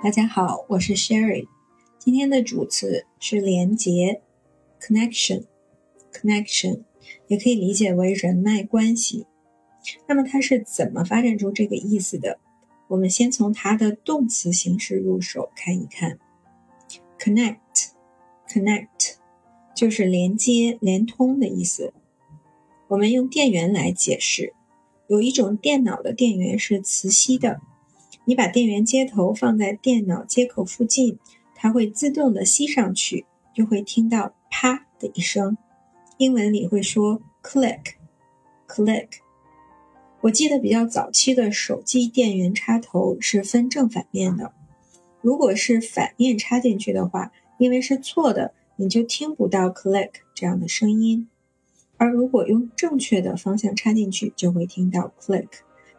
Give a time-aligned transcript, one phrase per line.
[0.00, 1.48] 大家好，我是 Sherry。
[1.98, 4.22] 今天的主词是连接
[4.80, 6.84] （connection），connection
[7.26, 9.26] 也可以理解为人脉关系。
[10.06, 12.38] 那么它是怎么发展出这个意思的？
[12.86, 16.20] 我们先从它的动词形式入手看一看。
[17.18, 19.16] connect，connect
[19.74, 21.92] 就是连接、连通的意思。
[22.86, 24.54] 我们用电源来解释，
[25.08, 27.60] 有一种电脑的电源是磁吸的。
[28.28, 31.18] 你把电源接头放在电脑接口附近，
[31.54, 35.56] 它会自动的吸上去，就会听到啪的一声。
[36.18, 39.08] 英文里会说 click，click。
[40.20, 44.52] 我记得比较早期的手机电源插头是分正反面的，
[45.22, 51.26] 如果是反面插进去的话，因为是错的，你就听不到 click 这样的声音；
[51.96, 55.48] 而如果用正确的方向插进去，就会听到 click，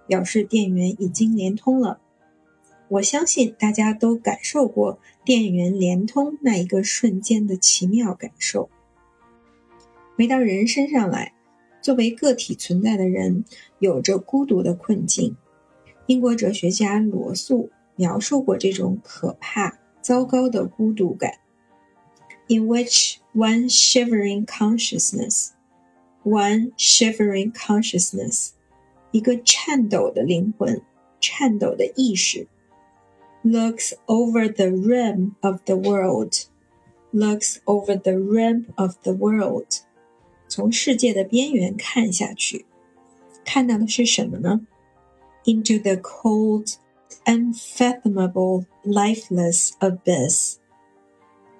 [0.05, 1.99] 表示电源已经连通了。
[2.89, 8.69] 我相信大家都感受过电源连通那一个瞬间的奇妙感受。
[10.15, 11.33] 回到人身上来，
[11.81, 13.45] 作为个体存在的人，
[13.77, 15.37] 有着孤独的困境。
[16.07, 21.35] 英国哲学家罗素描述过这种可怕、糟糕的孤独感
[22.47, 25.49] ：In which one shivering consciousness,
[26.23, 28.49] one shivering consciousness，
[29.11, 30.81] 一个颤抖的灵魂，
[31.21, 32.47] 颤抖的意识。
[33.42, 36.46] looks over the rim of the world,
[37.12, 39.82] looks over the rim of the world，
[40.48, 42.64] 从世界的边缘看下去，
[43.44, 44.66] 看到的是什么呢？
[45.44, 46.77] Into the cold,
[47.24, 50.56] unfathomable, lifeless abyss.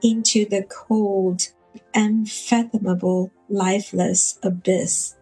[0.00, 1.48] Into the cold,
[1.92, 5.12] unfathomable, lifeless abyss，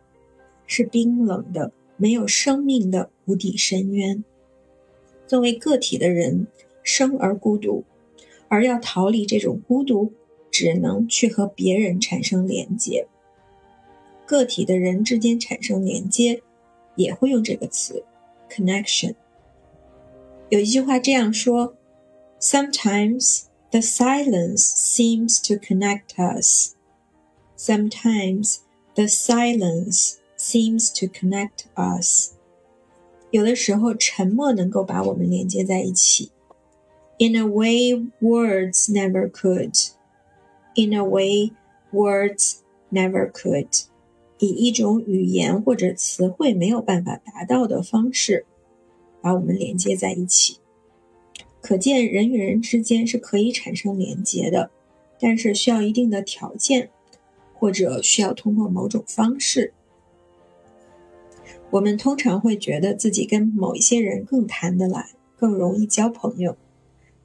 [0.66, 4.24] 是冰冷的、没有生命的无底深渊。
[5.27, 6.47] 作为个体的人，
[6.81, 7.83] 生而孤独，
[8.47, 10.13] 而要逃离这种孤独，
[10.49, 13.05] 只能去和别人产生连接。
[14.25, 16.41] 个体的人之间产生连接，
[16.95, 18.03] 也会用这个词
[18.49, 19.15] ，connection。
[20.49, 21.75] 有一句话这样说
[22.39, 26.73] ：Sometimes the silence seems to connect us.
[27.57, 28.59] Sometimes
[28.95, 32.36] the silence seems to connect us.
[33.37, 36.31] 有的时候，沉默能够把我们连接在一起。
[37.19, 39.91] In a way, words never could.
[40.73, 41.51] In a way,
[41.93, 42.55] words
[42.91, 43.83] never could.
[44.39, 48.47] 以一种语言或者词汇没有办法达到的方式，
[49.21, 50.57] 把我们连接在一起。
[51.61, 54.71] 可见，人与人之间是可以产生连接的，
[55.19, 56.89] 但是需要一定的条件，
[57.53, 59.75] 或者需要通过某种方式。
[61.69, 66.55] 我们通常会觉得自己跟某一些人更谈得来，更容易交朋友。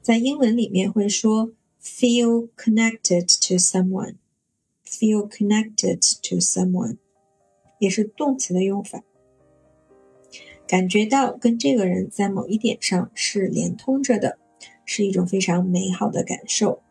[0.01, 5.97] 在英文里面会说 feel connected to someone，feel connected
[6.29, 6.97] to someone，
[7.79, 9.01] 也是动词的用法。
[10.67, 14.37] 感觉到跟这个人在某一点上是连通着的，
[14.85, 16.81] 是一种非常美好的感受。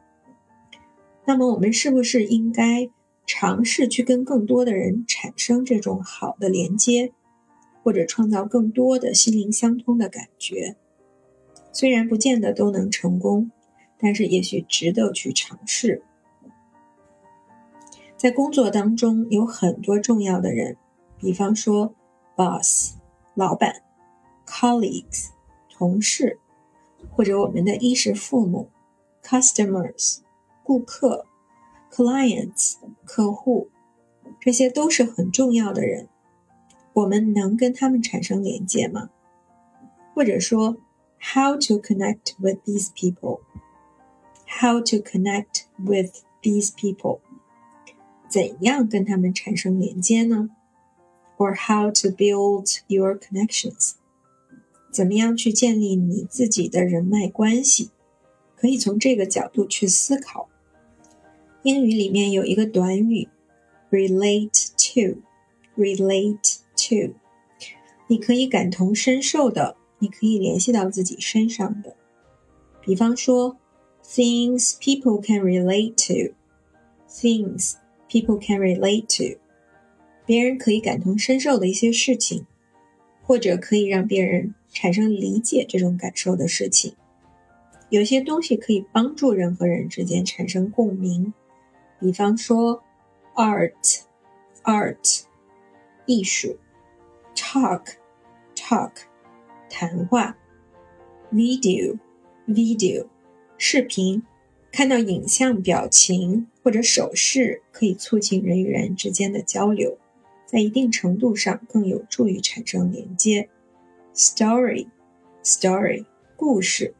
[1.27, 2.89] 那么我们是不是应该
[3.27, 7.13] 尝试去跟更多的人产生这种好的连接？
[7.83, 10.77] 或者创造更多的心灵相通的感觉，
[11.73, 13.51] 虽然不见得都能成功，
[13.99, 16.03] 但是也许值得去尝试。
[18.17, 20.77] 在工作当中有很多重要的人，
[21.19, 21.93] 比方说
[22.37, 22.95] boss
[23.35, 23.83] 老板、
[24.47, 25.31] colleagues
[25.69, 26.39] 同事，
[27.11, 28.69] 或者我们的衣食父母
[29.25, 30.19] customers
[30.63, 31.27] 顾客、
[31.91, 33.71] clients 客户，
[34.41, 36.09] 这些都是很重要的人。
[36.94, 39.10] 我们能跟他们产生连接吗？
[40.14, 40.78] 或者说，
[41.20, 47.20] How to connect with these people？How to connect with these people？
[48.30, 50.50] 怎样跟他们产生连接呢？
[51.38, 53.94] Or how to build your connections？
[54.92, 57.92] 怎么样去建立你自己的人脉关系？
[58.56, 60.50] 可以从这个角度去思考。
[61.62, 63.30] 英语里面有一个短语，
[63.92, 66.58] relate to，relate。
[66.89, 67.15] to，
[68.07, 71.97] 你可以感同身受的，你可以联系到自己身上的。
[72.81, 73.57] 比方说
[74.05, 77.75] ，things people can relate to，things
[78.09, 79.39] people can relate to，
[80.27, 82.47] 别人可以感同身受的一些事情，
[83.23, 86.95] 或者可以让别人产生理解这种感受的事情。
[87.91, 91.33] 有些东西可以帮助人和人之间产生共鸣，
[92.01, 92.83] 比方说
[93.35, 95.23] ，art，art，
[96.07, 96.59] 艺术。
[97.35, 97.83] Talk
[98.55, 98.91] talk
[99.69, 100.37] 谈话
[101.33, 101.99] ，video
[102.47, 103.07] video，
[103.57, 104.23] 视频，
[104.71, 109.99] 看到影像、表情或者手势可以促进人与人之间的交流，
[110.47, 113.49] 在一定程度上更有助于产生连接。
[114.15, 116.05] story，story，
[116.37, 116.95] 故事，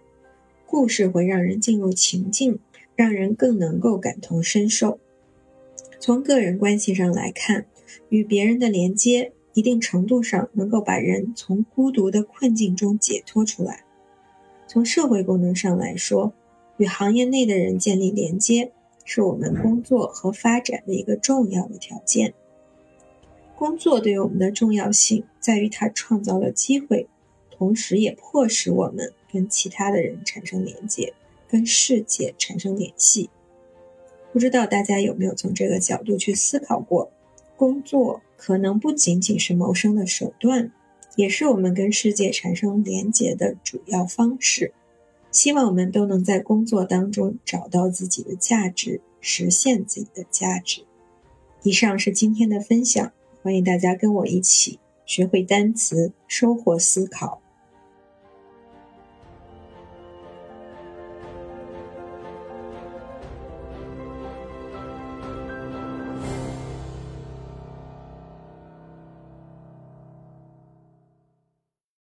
[0.67, 2.59] 故事会让人进入情境，
[2.97, 4.99] 让人更能够感同身受。
[6.01, 7.67] 从个人关系上来看，
[8.09, 9.33] 与别人的连接。
[9.55, 13.85] 一定程度上能够把人从孤独的困境中解脱出来。
[14.67, 16.33] 从社会功能上来说，
[16.79, 18.73] 与行业内的人建立连接，
[19.05, 22.33] 是我们工作和发展的一个重要的条件。
[23.55, 27.07] 工作对于我们的重要性在于它创造了机会，
[27.51, 31.13] 同时也迫使我们跟其他的人产生连接，
[31.49, 33.29] 跟世界产生联系。
[34.33, 37.13] 不知道大家有没有从这个角度去思考过？
[37.63, 40.73] 工作可能不仅仅是谋生的手段，
[41.15, 44.73] 也是我们跟世界产生连结的主要方式。
[45.31, 50.85] 希望我们都能在工作当中找到自己的价值，实现自己的价值。
[51.63, 53.13] 以上是今天的分享，
[53.45, 57.42] 欢迎大家跟我一起学会单词，收获思考。